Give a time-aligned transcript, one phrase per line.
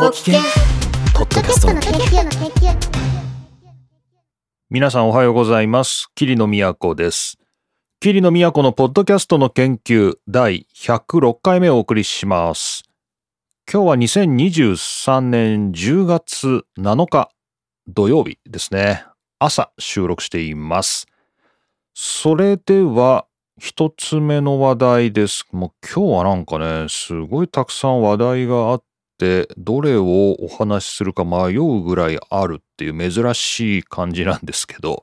[0.00, 0.40] ご機嫌
[1.12, 2.40] ポッドキャストの研究の研
[2.72, 2.74] 究
[4.70, 6.08] 皆さんおはようございます。
[6.14, 7.36] 桐野都です。
[8.00, 12.84] 桐野都のポッドキャストの研究第106回目をお送りします。
[13.70, 17.28] 今日は2023年10月7日
[17.86, 19.04] 土曜日ですね。
[19.38, 21.08] 朝収録しています。
[21.92, 23.26] それでは
[23.58, 25.44] 一つ目の話題です。
[25.52, 28.82] もう今日はなんかね、すごいたくさん話題があっ
[29.20, 35.02] て、どれをお話しするか迷うぐらいあるっていう珍しい感じなんですけど、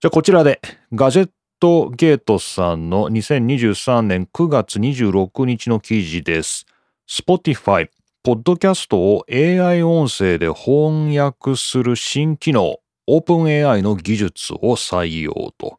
[0.00, 0.62] じゃあこちらで
[0.94, 6.64] ガジェットゲートさんの2023年9月26日の記事です。
[7.06, 7.90] Spotify、
[8.22, 15.78] ポッドキャストを AI 音声で翻訳する新機能、OpenAI の技術を採用と。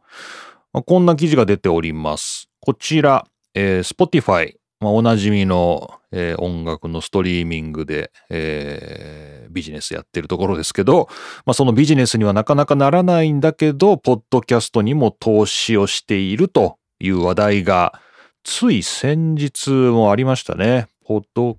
[0.71, 2.47] まあこんな記事が出ております。
[2.61, 11.07] こちら、えー Spotify、まあ、おなじみの、えー音楽のストリーミングで、えービジネスやってるところですけど、
[11.45, 17.99] まあ、そのビジネスにはなかなかならないんだけど、ポッドキャストにも投資をしているという話題が、
[18.43, 20.87] つい先日もありましたね。
[21.05, 21.57] ポッド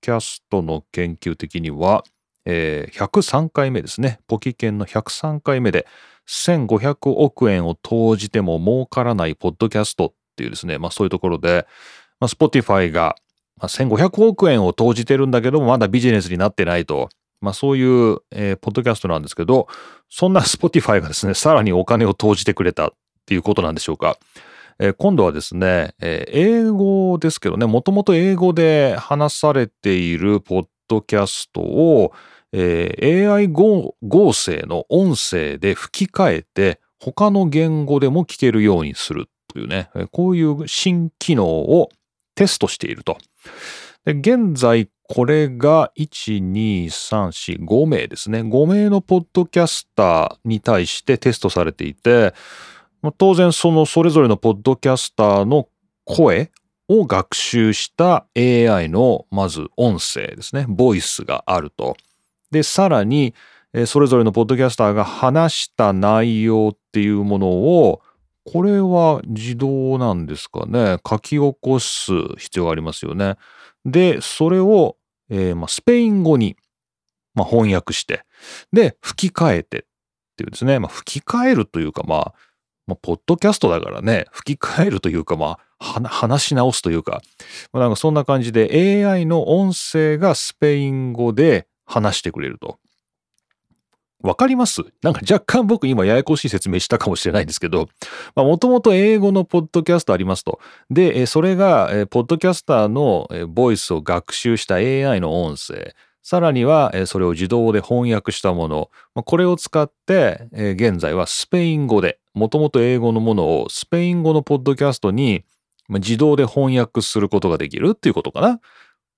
[0.00, 2.04] キャストの研究的には、
[2.44, 4.20] えー103回目ですね。
[4.28, 5.86] ポキケンの103回目で、
[6.28, 11.66] 1500億円を投じても儲からないポッドキャストっていうですね、まあそういうところで、
[12.20, 13.16] まあ、Spotify が
[13.60, 17.10] まあ1500億円を投じてるんだけども、まだビジネスになってないと。
[17.40, 19.68] まあそういう、えーポッドキャストなんですけど、
[20.08, 22.90] そんな Spotify がですね、さらにお金を投じてくれたっ
[23.26, 24.18] ていうことなんでしょうか。
[24.78, 32.12] えー今度はですね、えー英語ですけどね、もともと英語で話されているポッドキャストを、
[32.52, 33.94] えー AI 合
[34.32, 41.88] 成の音声で吹き替えて、他の言語でも聞けるようにするというね、こういう新機能を
[42.34, 43.18] テストしていると。
[44.04, 48.42] で現在これが1、2、3、4、5名ですね。
[48.42, 52.32] 5名のポッドキャスターに対してテストされていて、
[53.02, 55.68] まあ当然そのそれぞれのポッドキャスターの
[56.04, 56.52] 声
[56.88, 60.64] を学習した AI のまず音声ですね。
[60.68, 61.96] ボイスがあると。
[62.50, 63.34] で、さらに、
[63.86, 68.00] それぞれのポッドキャスターが話した内容っていうものを、
[68.52, 70.98] これは自動なんですかね。
[71.08, 73.36] 書き起こす必要がありますよね。
[73.84, 74.96] で、それを、
[75.30, 76.56] えーま、スペイン語に、
[77.34, 78.24] ま、翻訳して、
[78.72, 79.82] で、吹き替えてっ
[80.36, 80.78] ていうですね。
[80.80, 82.34] ま、吹き替えるというか、まあ、
[82.86, 87.22] ま、ポッドキャストだからね、吹き替えるというか、まあ、話し直すというか、
[87.72, 92.78] ま、なんかそんな感じで AI の音声がスペイン語で話してくれると。
[94.22, 94.82] わかります？
[95.02, 97.88] なんか若干僕今ややこしい説明したかもしれないんですけど、
[98.36, 100.60] もともと英語のポッドキャストありますと。
[100.90, 108.90] で、それが、ポッドキャスターのボイスを学習した AI の音声、さらには、それを自動で翻訳したもの、
[109.24, 115.44] これを使って、現在はスペイン語で、もともと英語のものをスペイン語のポッドキャストに
[115.88, 118.60] 自動で翻訳することができるっていうことかな。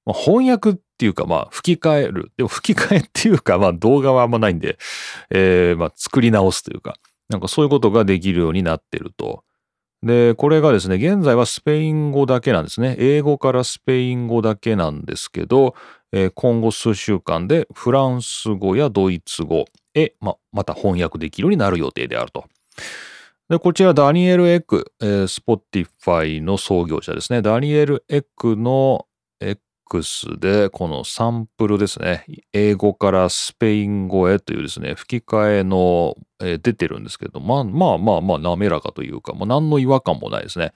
[0.04, 2.32] まあ、翻訳っていうか、まあ、吹き替える。
[2.36, 4.78] でも吹き替えっていうか、まあ、動画はあんまないんで、
[5.30, 6.96] えーまあ、作り直すというか、
[7.28, 9.44] なんかそういうことができるようになってると。
[10.02, 12.96] で、これがですね、現在はスペイン語だけなんですね。
[12.98, 15.74] 英語からスペイン語だけなんですけど、
[16.10, 19.64] えー今後数週間でフランス語やドイツ語
[19.94, 22.44] へ、ま、また翻訳できるようになる予定であると。
[23.48, 27.40] で、こちらダニエル・エック、えー、Spotify の創業者ですね。
[27.40, 29.06] ダニエル・エックの
[29.92, 32.24] X で、このサンプルですね。
[32.52, 40.72] 英語からスペイン語へというですね、吹き替えの、えー出てるんですけど、まあまあまあまあ滑らかというか、もう何の違和感もないですね。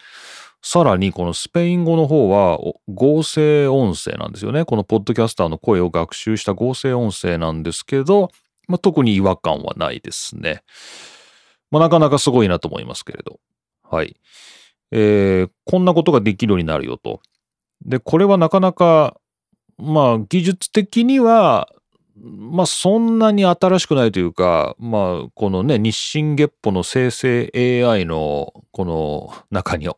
[0.63, 4.65] さらにこのスペイン語の方は合成音声なんですよね。
[4.65, 8.31] このポッドキャスターの声を学習した合成音声なんですけど、
[8.69, 10.63] まあ、特に違和感はないですね。
[11.71, 13.39] まあ、なかなかすごいなと思いますけれど。
[13.89, 14.17] はい。
[14.93, 17.21] えーこんなことができるようになるよと。
[17.87, 19.17] で、これはなかなか、
[19.79, 21.69] まあ、技術的には、
[22.19, 29.93] まあ、そんなに新しくないというか、まあ、このね、日進月歩の生成 AI の、この中にあ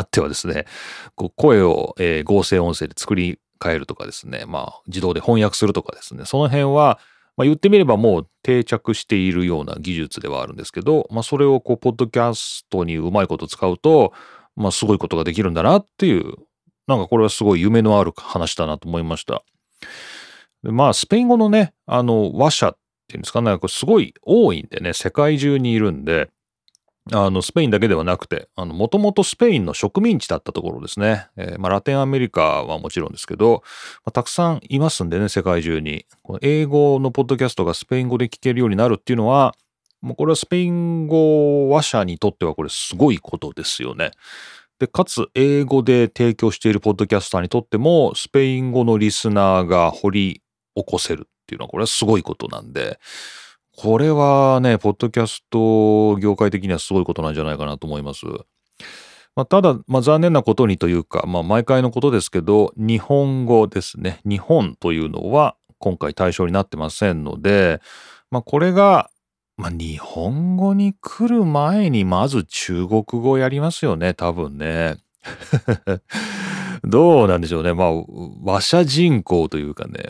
[0.00, 0.66] ってはですね、
[1.14, 6.98] こう声を、えー合成音声で作り変えるとかですね、まあ、自動で翻訳するとかですね、その辺は、
[7.36, 14.12] まあ、言ってみればもう定着しているような技術ではあるんですけど、まあ、それをこう、ポッドキャストにうまいこと使うと、
[14.54, 16.34] まあ、すごいことができるんだなっていう、
[16.86, 19.42] なんかこれはすごい夢のある話だなと思いました。
[20.62, 22.76] でまあ、スペイン語のね、あの、話者っ
[23.08, 23.42] ていうんですか？
[23.42, 26.30] ね、これすごい多いんでね、世界中にいるんで、
[27.10, 31.26] あの、スペインだけではなくて、あの、もともとスペインの植民地だったところですね。
[31.36, 33.64] えー、まあ、ラテンアメリカはもちろんですけど、
[34.04, 36.06] まあ、たくさんいますんでね、世界中に。
[36.22, 39.56] この英語のポッドキャストがスペイン語で聞けるようになるっていうのは、
[40.00, 44.12] もうこれはスペイン語話者にとってはこれすごいことですよね。
[44.82, 50.42] で、かつ英語で提供しているポッドキャスターにとっても、スペイン語のリスナーが掘り
[50.74, 52.98] 起こせるっていうのはこれはすごいことなんで、
[53.78, 58.26] これはね、ポッドキャスト業界的にはすごいことなんじゃないかなと思います。
[59.36, 64.18] まあ、ただ、まあ、残念なことにというか、まあ、毎回のことですけど、日本語ですね。
[64.24, 67.80] 日本というのは今回対象になってませんので、
[68.32, 69.11] まあ、これが、
[69.62, 74.96] まあ、日本語に来る前にまず中国語やりますよね、多分ね。
[76.82, 77.72] どうなんでしょうね。
[77.72, 77.92] まあ、
[78.44, 80.02] 話者人口というかね。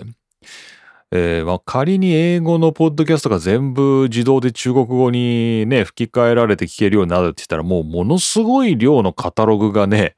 [1.10, 10.14] えー、まあ、仮に英語のポッドキャストが全部自動で中国語にね、吹き替えられて聞けるようになるって言ったらもうものすごい量のカタログがね、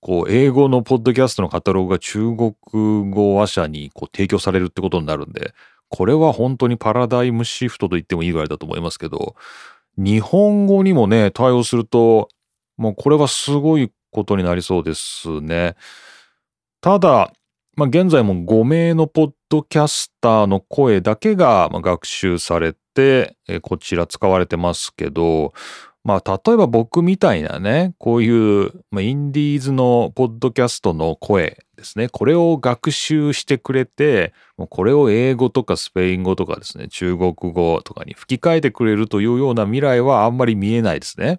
[0.00, 2.52] こう、英語のポッドキャストのカタログが中国
[3.12, 5.54] 語話者にこう提供されるってことになるんで、
[5.92, 9.36] これは本当にパラダイムシフトと言ってもいいぐらいだと思いますけど、
[9.98, 12.28] 日本語にもね、対応すると、
[12.78, 15.76] もうこれはすごいことになりそうですね。
[16.80, 17.34] ただ、
[17.76, 25.52] まあ、現在も5名のポッドキャスターの声だけが学習されて、こちら使われてますけど、
[26.04, 34.32] まあ、例えば僕みたいなね、こういう、インディーズのポッドキャストの声ですね、これを学習してくれて、
[34.70, 41.38] これを英語とかスペイン語とかですね、中国語とかに吹き替えてくれるというような未来はあんまり見えないですね。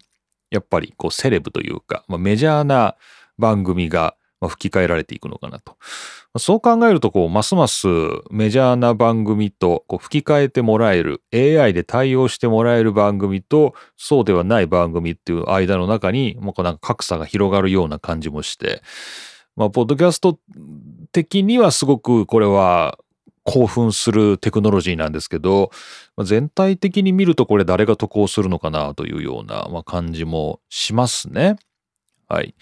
[0.51, 2.95] やっぱりこうセレブというか、まあ、メジャーな
[3.39, 4.15] 番組が
[4.49, 5.77] 吹き替えられていくのかなと。
[6.39, 7.87] そう考えると、こう、ますます
[8.31, 18.81] メジャーな番組と、こう、吹き替えてもらえる、AI で対応してもらえる番組と、そうではない番組っていう間の中に、もうこうなんか格差が広がるような感じもして、
[19.55, 20.39] まあ、ポッドキャスト
[21.11, 22.97] 的にはすごくこれは
[23.43, 25.69] 興奮するテクノロジーなんですけど、
[26.15, 31.57] まあ全体的に見るとこれ誰が得をするのかなというような、まあ、感じもしますね。
[32.27, 32.55] はい。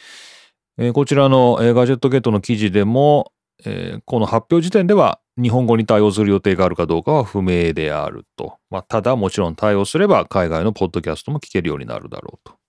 [0.77, 3.31] えー、こちらの、えー、ガジェットゲットの記事でも、
[3.65, 8.57] えー、この発表時点では日本語に対応する予定があるかどうかは不明であると。
[8.69, 12.60] まあ、ただもちろん対応すれば海外のポッドキャストも聞けるようになるだろうと。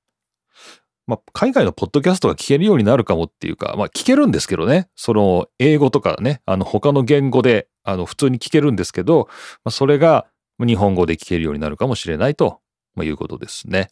[1.12, 4.88] まあ、海外のポッドキャストが聞けるようになるかもっていうか、まあ、聞けるんですけどね。
[4.96, 9.28] その、英語とかね、あの、他の言語で、あの、普通に聞けるんですけど、
[9.62, 10.24] まあ、それが
[10.58, 12.60] 日本語で聞けるようになるかもしれないと、
[12.94, 13.88] まあ、いうことですね。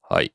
[0.00, 0.32] はい。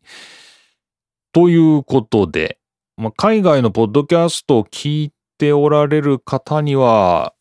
[1.31, 2.60] ということで、
[2.95, 7.33] まあ、海外のポッドキャストを聞いておられる方には、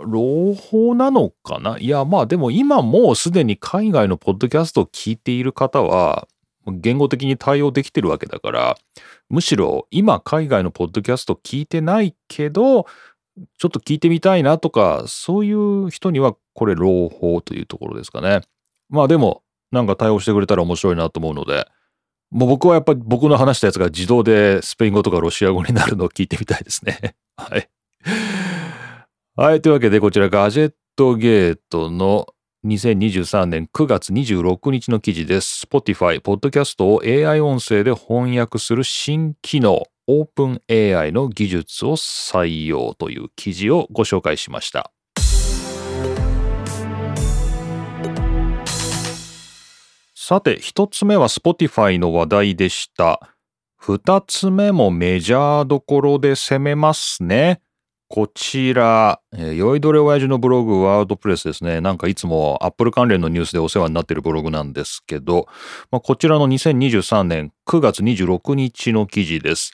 [0.00, 1.78] 朗報なのかな？
[1.78, 6.28] いや、まあでも今もうすでに海外のポッドキャストを聞いている方は、
[6.72, 8.76] 言語的に対応できてるわけだから、
[9.28, 12.86] むしろ今海外のポッドキャスト聞いてないけど、
[13.58, 18.40] ちょっと聞いてみたいなとか、そういう人にはこれ朗報というところですかね。
[18.88, 21.68] まあでも、なんか対応してくれたら面白いなと思うので、
[22.30, 27.16] もう僕はやっぱり僕の話したやつが自動でスペイン語とかロシア語になるのを聞いてみたいですね。
[27.36, 27.68] はい。
[29.36, 29.62] はい。
[29.62, 32.26] というわけで、こちらガジェットゲートの
[32.68, 35.66] 2023年9月26日の記事です。
[35.66, 44.92] Spotify、ポッドキャストを AI 音声で翻訳する新機能、OpenAI の技術を採用という記事をご紹介しました。
[50.14, 53.34] さて、一つ目は Spotify の話題でした。
[53.78, 57.62] 二つ目もメジャーどころで攻めますね。
[58.10, 61.82] こちら、えー、酔いどれ親父のブログ、ワードプレスですね。
[61.82, 65.46] なんかいつも Apple 関連のニュースでお世話になっているブログなんですけど、
[65.90, 69.72] まあ、こちらの2023年9月26日の記事です。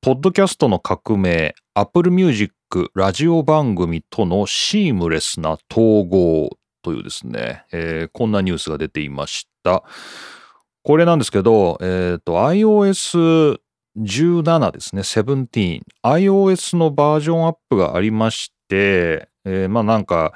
[0.00, 2.52] ポッドキャストの革命、Apple Music
[2.94, 6.50] ラジオ番組とのシームレスな統合
[6.82, 9.82] というですね、えー、こんなニュースが出ていました。
[10.84, 12.44] これなんですけど、えっ、ー、と、
[13.98, 15.82] 17ですね、17。
[16.02, 20.32] iOS のバージョンアップがありまして、えー、まあなんか、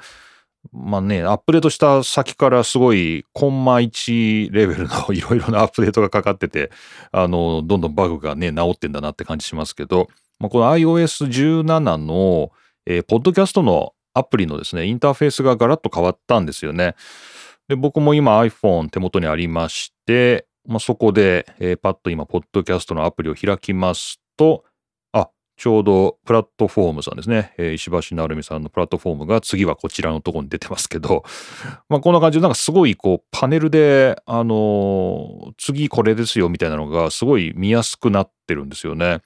[0.71, 6.71] まあね、アップデートした先からすごいコンマ1レベルのいろいろなアップデートがかかってて、
[7.11, 10.07] あの、どんどんバグがね、治ってんだなって感じしますけど、
[10.39, 12.51] まあ、この iOS17 の、
[12.85, 16.95] えー、ポッドキャストのアプリのですね、インターフェースがガラッと変わったんですよね。
[17.67, 24.65] で、僕も今 iPhone 手元にありまして、まあ、そこで、えー、パッと今、ポッドキャストのアプリを開きますと、
[25.13, 31.23] あ、ちょうどプラットフォームさんですね、えー石橋成美さんのプラットフォームが次はこちらのところに出てますけど、
[31.87, 39.21] まあこんな感じでなんかすごいこうパネルで、あのー次これですよみたいなのがすごい見やすくなってるんですよね。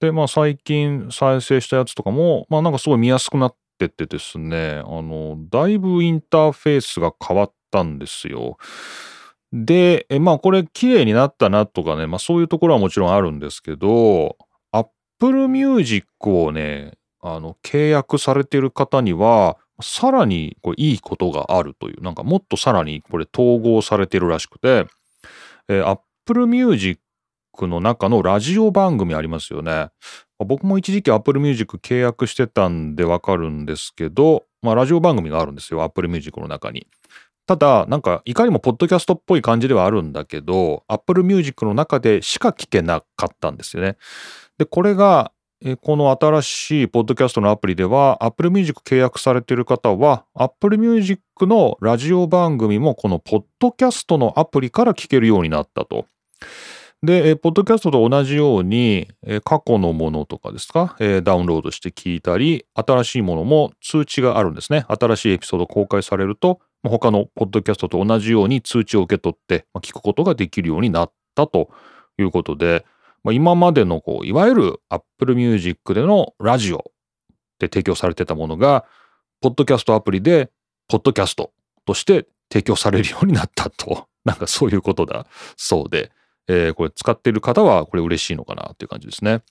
[0.00, 8.58] で、まあ最近再生したやつとかも、まあなんかすごい見やすくなっててですね、あの、だいぶインターフェースが変わったんですよ。
[9.52, 14.36] で、えまあこれ綺麗になったなとかね、まあそういうところはもちろんあるんですけど、
[14.72, 24.86] Apple Music をね、あの、契約されてる方には、さらにこれいいことがあるという、なんかもっとさらにこれ統合されてるらしくて、
[25.68, 25.98] えー
[26.28, 27.00] Apple Music
[27.60, 29.90] の中のラジオ番組ありますよね。
[30.38, 36.86] 僕も一時期 Apple Music 契約してたんでわかるんですけど、まあラジオ番組があるんですよ、Apple Music の中に。
[37.46, 43.96] ただ、なんかいかにもポッドキャストっぽい感じではあるんだけど、Apple Music の中でしか聞けなかったんですよね。
[44.58, 45.32] で、これが、
[45.80, 56.06] この新しいポッドキャストのアプリでは、Apple Music 契約されている方は、Apple Music のラジオ番組もこのポッドキャストのアプリから聞けるようになったと。
[57.02, 59.08] で、ポッドキャストと同じように、
[59.44, 64.84] 過去のものとかですか、ダウンロードして聞いたり、新しいものも通知があるんですね。
[64.88, 71.70] 新しいエピソード公開されると、他のポッドキャストと同じように通知を受け取って、ま聞くことができるようになったと
[72.18, 72.84] いうことで、
[73.24, 76.92] ま、今までのこういわゆる Apple Music でのラジオ
[77.58, 78.84] で提供されてたものが、
[79.40, 80.50] ポッドキャストアプリで、
[80.88, 81.52] ポッドキャスト
[81.84, 84.06] として提供されるようになったと。
[84.24, 85.26] なんかそういうことだ
[85.56, 86.10] そうで、
[86.48, 89.42] えーこれ使っている方はこれ嬉しいのかなっていう感じですね。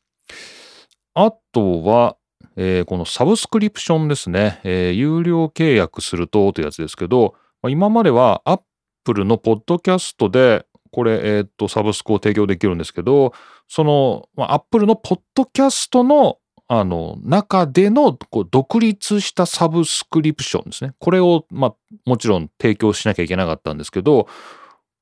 [1.13, 2.18] あとは、
[2.56, 4.60] えーこのサブスクリプションですね。
[4.64, 13.34] えー有料契約するとというやつですけど、まあ今までは Apple のポッドキャストで、これ、えーと、サブスクを提供できるんですけど、
[13.68, 16.38] その、まあ、Apple のポッドキャストの、
[16.70, 20.94] あの、中での、こう、独立したサブスクリプションですね。
[21.00, 24.30] これを、まあ、もちろん提供しなきゃいけなかったんですけど、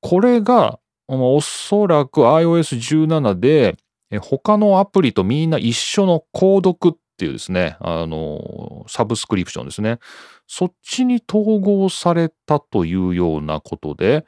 [0.02, 3.78] これが、まあおそらく iOS17 で、
[4.20, 10.00] 他のアプリとみんな一緒の購読っっていうですね、あの、サブスクリプションですね。
[10.48, 14.26] そっちに統合されたというようなことで、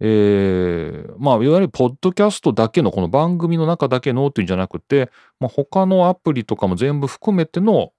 [0.00, 7.92] えーまあ、いわゆるポッドキャストだけのこの番組の中だけのっていうんじゃなくて、まあ、他のアプリとかも全部含めての、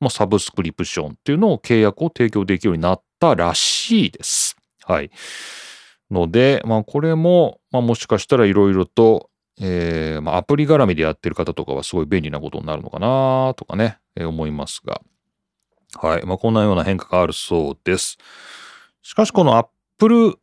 [0.00, 4.56] まあ、サブスクリプションっていうのを契約を提供できるようになったらしいです。
[4.84, 5.10] はい。
[6.10, 9.30] ので、まあ、これも、まあ、もしかしたらいろいろと、
[9.60, 15.00] えーまあ、アプリ絡みでやってる方とかはすごい便利なことになるのかなとかね、えー思いますが。
[15.94, 16.26] はい。
[16.26, 18.18] まあ、こんなような変化があるそうです。
[19.02, 20.36] しかし、この Apple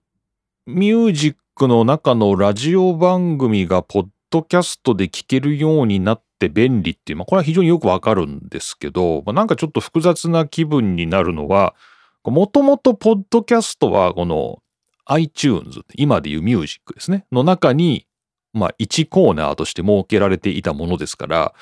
[0.66, 11.76] ミュージックの中のラジオ番組がポッドキャストで聞けるようになって便利っていう、まあ、これは非常によくわかるんですけど、まあ、なんかちょっと複雑な気分になるのは、
[12.24, 14.64] もともとポッドキャストはこの
[15.06, 18.08] iTunes、今でいうミュージックですね、の中に、
[18.54, 21.54] まあ、1コーナーとして設けられていたものですから、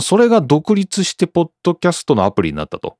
[0.00, 2.96] それが独立してポッドキャストのアプリになったと。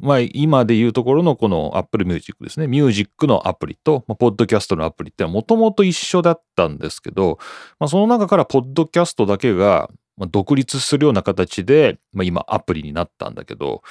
[0.00, 2.66] まあ、今でいうところのこの Apple Music ですね。
[2.66, 7.38] ミュージックのアプリと、まあ、ポッドキャストのアプリってもともと一緒だったんですけど、
[7.78, 9.88] まあ、その中からポッドキャストだけが
[10.18, 13.82] 独立するような形で、まあ、今アプリになったんだけど、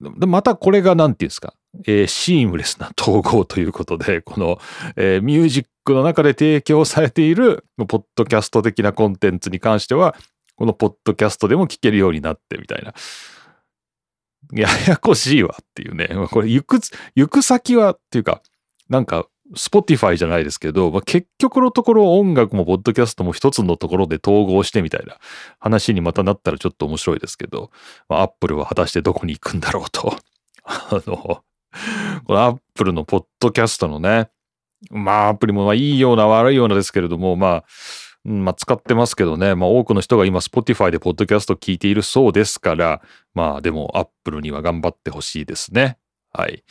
[0.00, 1.54] またこれが何て言うんですか、
[1.86, 4.58] えーシームレスな統合ということで、この、
[4.96, 10.14] えーミュージックの中で提供されているポッドキャスト的なコンテンツに関しては、
[10.56, 12.92] このポッドキャストでも聞けるようになってみたいな。
[14.52, 16.08] ややこしいわっていうね。
[16.30, 16.80] これ行く、
[17.14, 18.42] 行く先はっていうか、
[18.88, 19.26] なんか、
[19.56, 25.16] Spotify じゃないですけど、まあ、結局のところ音楽もポッドキャストも一つのところで統合してみたいな
[25.58, 27.70] 話にまたなったらちょっと面白いですけど、
[28.10, 30.14] まあ、Apple は果たしてどこに行くんだろうと。
[30.64, 31.42] あの、
[32.26, 34.28] この Apple のポッドキャストのね、
[34.90, 37.64] まあアプリもまあいいような悪いようなですけれども、まあ、
[38.24, 43.00] まあ、使ってますけどね、まあ、多くの人が今 Spotify でポッドキャスト聞いているそうですから、
[43.34, 45.98] まあでも Apple には頑張ってほしいですね。
[46.32, 46.64] はい。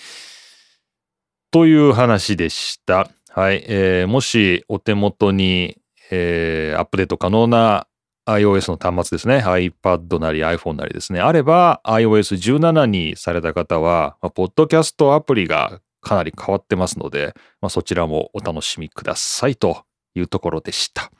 [1.51, 3.09] という話でした。
[3.29, 3.63] はい。
[3.67, 5.77] えーもしお手元に、
[6.11, 7.87] えーアップデート可能な
[8.27, 9.37] iOS の端末ですね。
[9.37, 11.21] iPad なり iPhone なりですね。
[11.21, 19.83] あれば iOS17 にされた方は、まあ、ポッドキャストアプリがかなり変わってますので、まあ、そちらもお楽しみくださいと
[20.15, 21.11] いうところでした。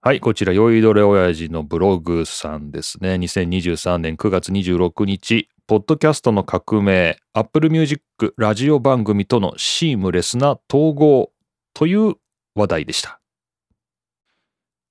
[0.00, 3.14] はい、こちら、酔いどれ親父のブログさんですね。
[3.14, 11.30] 2023年9月26日、ポッドキャストの革命、Apple Music ラジオ番組とのシームレスな統合
[11.72, 12.16] という
[12.54, 13.18] 話題でした。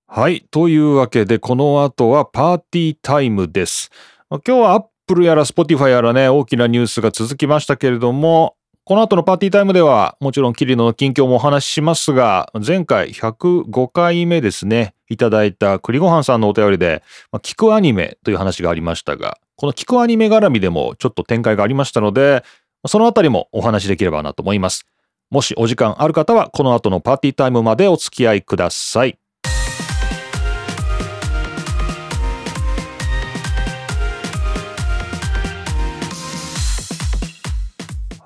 [0.08, 0.48] はい。
[0.50, 3.92] というわけで、この後はパーティータイムです。
[4.32, 4.74] 今日は
[5.06, 8.56] Apple やら Spotify やらね、大きなニュースが続きましたけれども、
[8.86, 22.44] この後のパーティータイムでは、もちろんキリノの近況もお話ししますが、前回105回目ですね、いただいた栗ごはんさんのお便りで、まあ、聞くアニメという話がありましたが、この聞くアニメ絡みでもちょっと展開がありましたので、
[22.88, 24.86] そのあたりもお話しできればなと思います。
[25.30, 29.18] もしお時間ある方は、この後のパーティータイムまでお付き合いください。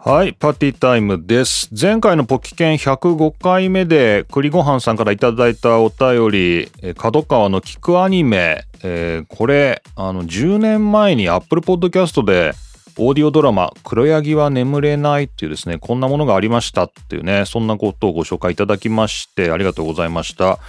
[0.08, 1.70] はい、パーティータイムです。
[1.78, 12.54] 前回のポキケン105回目で栗ごはんさんからいただいたお便り、え角川の聞くアニメ、えーこれ、あの、10年前に Apple Podcast で
[12.98, 20.60] オーディオドラマ、黒柳は眠れないっていうですね、こんなものがありましたっていうね、そんなことをご紹介いただきまして、ありがとうございました。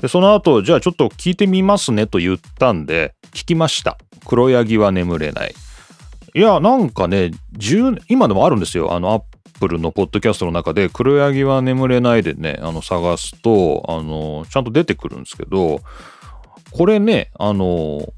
[0.00, 3.98] で、その後、じゃあちょっと聞いてみますねと言ったんで、聞きました。
[4.26, 5.54] 黒柳は眠れない。
[6.34, 7.30] いや、なんかね、
[8.08, 8.92] 今でもあるんですよ。
[8.92, 9.22] あの、アッ
[9.58, 15.80] プルのポッドキャストの中で、黒柳は眠れないでね、あの、探すと、あの、ちゃんと出てくるんですけど、
[16.70, 18.12] これね、あの、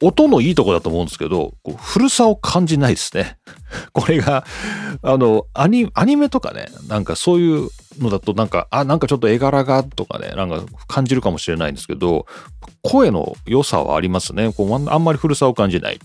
[0.00, 3.38] 音のいいとこだと思うんですけど、こう古さを感じないですね。
[3.92, 4.44] これが、
[5.02, 7.68] あの、アニアニメとかね、なんかそういう
[7.98, 12.26] のだと、なんか、あ、なんかちょっと絵柄がとかね、なんか感じるかもしれないんですけど、
[12.82, 14.52] 声の良さはありますね。
[14.52, 15.98] こうあんまり古さを感じない。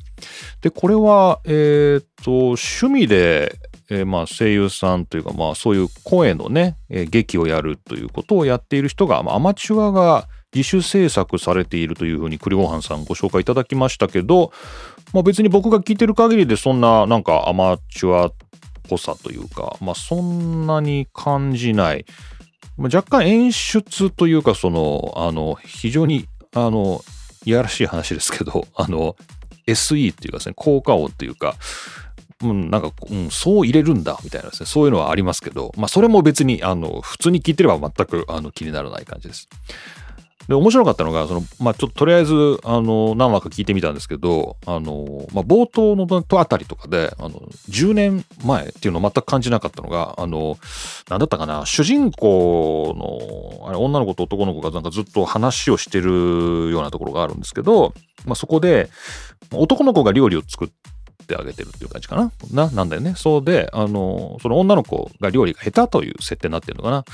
[0.61, 3.55] で、これは、えっ、と、趣味で、
[3.89, 14.51] えーまあ、声優さんというか、まあ、そういう声のね、えー劇をやるということをやっている人が、まあ、アマチュアが自主制作されているというふうに栗ごはんさんご紹介いただきましたけど、
[15.13, 18.33] まあ、別に僕が聞いてる限りでそんななんかアマチュアっ
[18.87, 22.05] ぽさというか、まあ、そんなに感じない。
[22.77, 27.01] まあ若干演出というか、その、あの、非常に、あの、
[27.45, 29.15] いやらしい話ですけど、 あの、
[29.67, 31.55] SE っていうかですね、効果音っていうか、
[32.41, 39.47] うん、なんか、うん、そう入れるんだ、みたいなですね、そういうのはありますけど、まあ、それも別に、あの、普通に聞いてれば全く、あの、気にならない感じです。
[40.51, 47.39] で、面白かったのが、その、まあ、ちょっととりあえず、あの、何話か聞いてみたんですけど、あの、まあ、冒頭のとあたりとかで、あの、
[47.69, 50.57] 10年前っていうのを全く感じなかったのが、あの、
[51.09, 52.93] なんだったかな、主人公
[53.61, 57.93] の、あれ、女の子と男の子がなんかずっと話をしてるようなところがあるんですけど、
[58.25, 58.89] まあ、そこで、
[59.53, 60.69] 男の子が料理を作っ
[61.31, 62.31] てあげてるっていう感じかな。
[62.51, 63.13] な、なんだよね。
[63.15, 67.05] そうで、あの、その女の子が料理が下手という設定になってるのかな。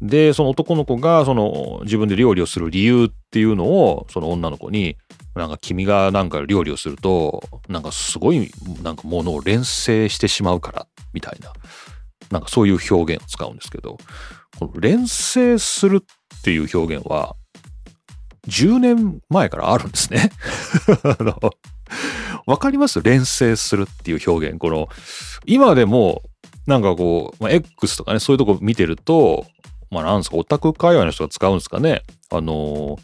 [0.00, 4.96] で、その男の子が、その、自分で料理をする理由っていうのを、その女の子に、
[5.34, 8.50] なんか君がなんか料理をすると、なんかすごい、
[8.82, 11.52] なんかものを連成してしまうから、みたいな。
[12.30, 13.98] なんかそういう表現を使うんですけど、
[14.58, 17.36] この連成するっていう表現は、
[18.48, 20.30] 10年前からあるんですね。
[21.18, 21.38] あの
[22.46, 23.02] わかります？
[23.02, 24.58] 連成するっていう表現。
[24.58, 24.88] この、
[25.44, 26.22] 今でも、
[26.66, 29.46] なんかこう、まあ、X とかね、そういうとこ見てると、
[29.90, 32.02] まあなんですか、オタク界隈の人が使うんですかね。
[32.30, 32.98] あの、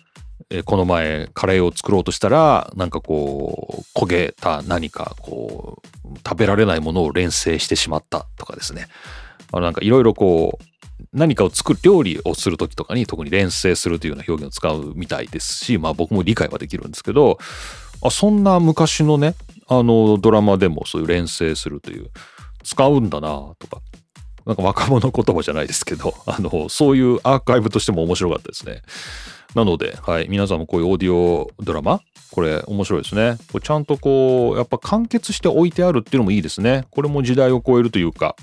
[0.50, 8.86] えこの前カレーを作ろうとしたら、なんかこう、焦げた何か、こう、食べられないものを連成してしまったとかですね。
[9.52, 10.64] あのなんかいろいろこう、
[11.12, 17.38] 何かを作る、料理をするときとかに特に連成するというような表現を使うみたいですし、まあ僕も理解はできるんですけど、
[18.02, 19.34] あそんな昔のね、
[19.68, 22.10] あのドラマでもそういう連成するという、
[22.64, 23.80] 使うんだなとか、
[24.46, 28.82] なんか若者言葉じゃないですけど、 あの、そういうアーカイブとしても面白かったですね。
[29.54, 33.36] なので、はい、皆さんもこういうオーディオドラマ、これ面白いですね。
[33.52, 36.86] これちゃんとこう、やっぱ完結して置いてあるっていうのもいいですね。
[36.90, 38.34] これも時代を超えるというか、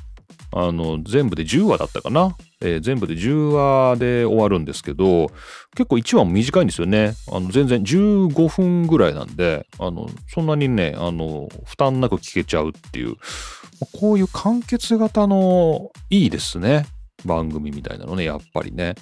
[0.52, 2.36] あの、全部で10話だったかな？
[2.62, 5.28] えー全部で10話で終わるんですけど、
[5.76, 7.14] 結構1話も短いんですよね。
[7.32, 13.16] あの、全然15分ぐらいなんで、あの、そんなにね、あの、負担なく聞けちゃうっていう、
[14.00, 16.88] こういう完結型のいいですね。
[17.26, 18.96] 番組みたいなのね、やっぱりね。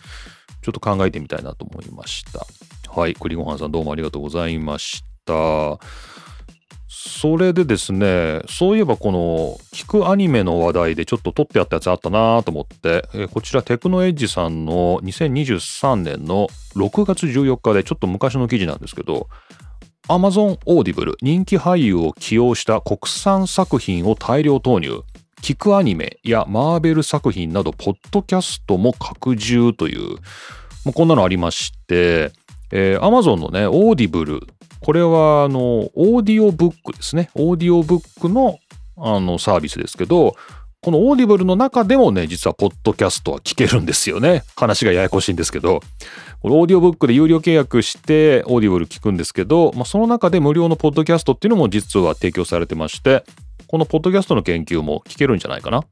[0.61, 2.45] ちょっと考えてみたいなと思いました。
[2.91, 5.79] はい、栗ごはんさんどうもありがとうございました。
[6.99, 19.27] それでですね、そういえばこの聞くアニメの話題でちょっと撮ってあったやつあったなと思って、こちらテクノエッジさんの2023年の6月14日でちょっと昔の記事なんですけど、
[20.07, 25.03] Amazon Audible 人気俳優を起用した国産作品を大量投入。
[25.43, 30.17] 聞くアニメやマーベル作品など、ポッドキャストも拡充という、
[30.83, 32.31] もうこんなのありまして、
[32.71, 34.47] えー Amazon のね、 Audible。
[34.79, 37.29] これは、あの、オーディオブックですね。
[37.35, 38.59] オーディオブックの、
[38.97, 40.35] あの、サービスですけど、
[40.81, 44.43] この Audible の中でもね、実はポッドキャストは聞けるんですよね。
[44.55, 45.81] 話がややこしいんですけど、
[46.39, 53.23] これオーディオブックで有料契約して Audible 聞くんですけど、まあ、その中で無料のポッドキャストっていうのも実は提供されてまして、
[53.67, 55.83] このポッドキャストの研究も聞けるんじゃないかな。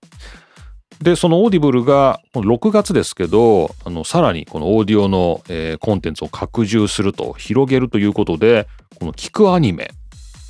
[1.01, 8.67] で、その Audible が6月ですけど、あの、さらにこのオーディオの、えー、コンテンツを拡充すると、広げるということで、
[8.99, 9.91] この聞くアニメ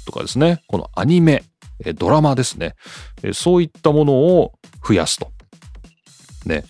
[0.05, 1.43] とかですね、このアニメ、
[1.83, 2.75] えー、ドラマですね、
[3.23, 4.53] えー、そういったものを
[4.87, 5.31] 増やすと。
[6.45, 6.63] ね。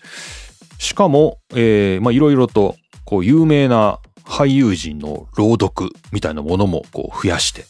[0.78, 7.64] しかも、いろいろと、こう、有名な俳優陣の朗読みたいなものもこう増やして、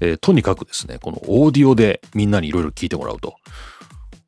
[0.00, 3.34] えー、とにかくですね、このオーディオでみんなにいろいろ聞いてもらうと。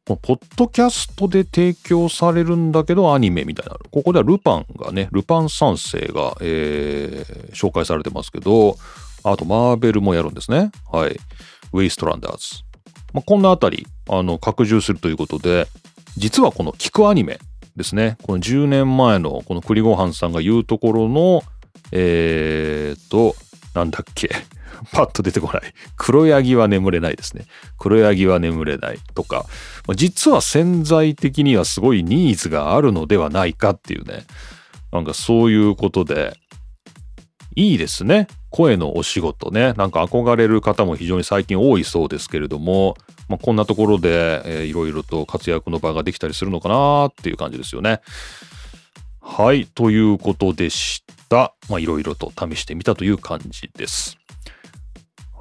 [0.05, 3.77] ポッドキャストで提供されるんだけどアニメみたいな。
[3.91, 8.77] ここではルパンがね、ルパン三世が、えー、紹介されてますけど、
[9.23, 10.73] あとマーベルもやるんですね。
[10.91, 11.21] はい。
[11.73, 12.65] ウェイストランダーズ。
[13.13, 15.69] まあ、こんなあたり、あの、拡充するということで、
[16.17, 17.39] 実はこの聞くアニメ
[17.77, 18.17] ですね。
[18.23, 21.43] この10年前のこの栗ごはんさんが言うところの、
[21.93, 23.37] えーと、
[23.75, 24.31] なんだっけ。
[24.93, 25.63] パッと出てこない。
[25.97, 27.47] 黒ヤギは眠れないですね。
[27.79, 29.47] 黒ヤギは眠れないとか、
[29.95, 34.25] 実は潜在的にはすごいニーズがあるのではないかっていうね。
[34.93, 36.37] なんかそういうことで、
[37.55, 38.29] いいですね。
[38.51, 39.73] 声のお仕事ね。
[39.75, 42.97] なんか憧れる方も非常に最近多いそうですけれども、
[43.29, 48.01] まあ、こんなところで、えー、いろいろと活躍の場ができたりするのかなっていう感じですよね。
[49.21, 49.67] はい。
[49.67, 51.55] ということでした。
[51.69, 54.19] まあ、いろいろと試してみたという感じです。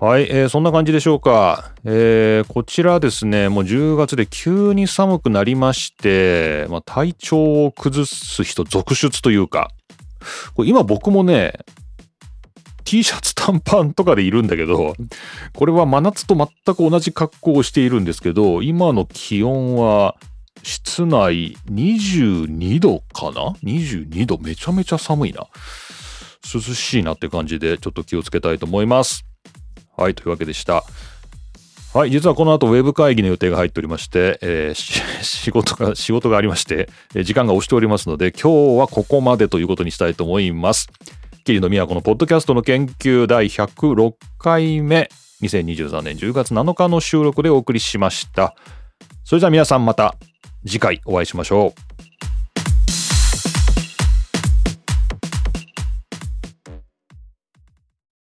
[0.02, 1.76] はい、えー、そんな感じでしょうか。
[1.84, 9.70] えー、こちらですね、もう10月で急に寒くなりまして、まあ、体調を崩す人続出というか、
[10.56, 11.54] これ今僕もね、
[12.84, 14.96] T シャツ短パンとかでいるんだけど、
[15.54, 20.16] これは真夏と全く同じ格好をしているんですけど、今の気温は
[20.64, 25.46] 室内22度かな ?22 度めちゃめちゃ寒いな。
[26.52, 29.31] 涼しいなって感じでちょっと気をつけたいと思います。
[30.02, 30.84] はい、というわけでした。
[31.94, 34.74] はい、実はこの後ウェブ会議の予定が入っておりまして、えー、
[35.22, 36.90] 仕事が、仕事がありまして、
[37.24, 40.90] 時間が押しておりますので、今日はここまでということにしたいと思います。
[41.44, 45.10] 桐野都のポッドキャストの研究第106回目、
[45.42, 48.56] 2023年10月7日の収録でお送りしました。
[49.26, 50.16] それじゃあ皆さんまた
[50.66, 51.91] 次回お会いしましょう。